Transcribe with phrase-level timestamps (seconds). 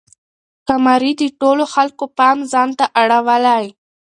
[0.67, 3.65] کمرې د ټولو خلکو پام ځان ته اړولی.